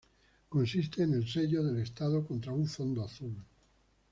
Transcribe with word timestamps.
Consiste 0.49 1.03
en 1.03 1.13
el 1.13 1.27
sello 1.29 1.61
del 1.63 1.77
estado 1.79 2.25
contra 2.25 2.51
un 2.51 2.65
fondo 2.65 3.03
azul. 3.05 3.37